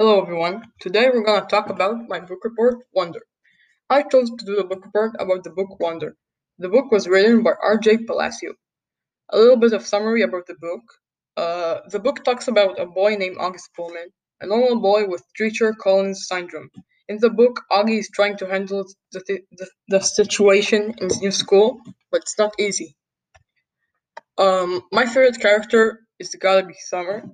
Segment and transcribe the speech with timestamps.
[0.00, 3.18] Hello everyone, today we're gonna talk about my book report, Wonder.
[3.90, 6.14] I chose to do the book report about the book Wonder.
[6.60, 8.04] The book was written by R.J.
[8.06, 8.54] Palacio.
[9.30, 10.82] A little bit of summary about the book.
[11.36, 14.06] Uh, the book talks about a boy named August Pullman,
[14.40, 16.70] a normal boy with Treacher Collins syndrome.
[17.08, 21.32] In the book, Augie is trying to handle the, the, the situation in his new
[21.32, 21.80] school,
[22.12, 22.94] but it's not easy.
[24.38, 27.24] Um, my favorite character is gotta be Summer.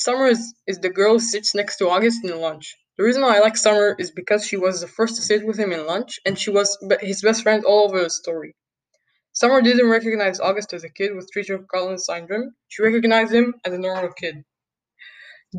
[0.00, 2.74] Summer is, is the girl who sits next to August in lunch.
[2.96, 5.58] The reason why I like Summer is because she was the first to sit with
[5.58, 8.56] him in lunch, and she was his best friend all over the story.
[9.32, 12.54] Summer didn't recognize August as a kid with Treacher Collins syndrome.
[12.68, 14.36] She recognized him as a normal kid.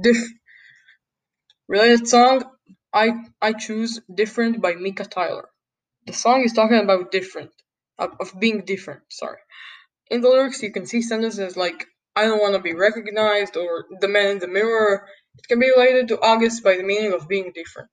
[0.01, 0.17] Diff
[1.67, 2.43] related song,
[2.91, 5.49] I I choose "Different" by Micah Tyler.
[6.07, 7.51] The song is talking about different,
[7.99, 9.01] of, of being different.
[9.09, 9.37] Sorry.
[10.09, 13.85] In the lyrics, you can see sentences like "I don't want to be recognized" or
[14.01, 15.07] "The man in the mirror."
[15.39, 17.91] It can be related to August by the meaning of being different.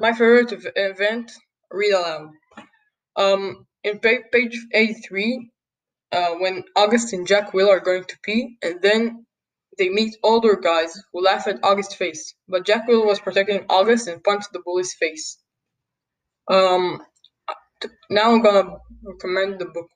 [0.00, 1.32] My favorite event:
[1.70, 2.30] read aloud.
[3.16, 4.00] Um, in
[4.32, 5.50] page 83,
[6.12, 9.26] uh, when August and Jack Will are going to pee, and then
[9.78, 14.08] they meet older guys who laugh at August's face, but Jack Will was protecting August
[14.08, 15.38] and punched the bully's face.
[16.50, 17.02] Um,
[18.10, 19.88] now I'm gonna recommend the book.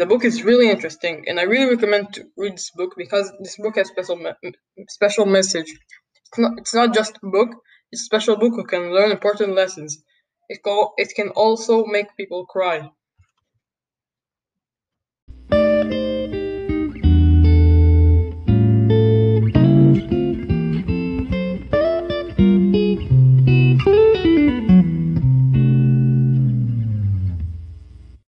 [0.00, 3.56] The book is really interesting, and I really recommend to read this book because this
[3.56, 4.32] book has special me-
[4.88, 5.70] special message.
[6.26, 7.50] It's not it's not just a book;
[7.92, 10.02] it's a special book who can learn important lessons.
[10.48, 12.90] It, co- it can also make people cry.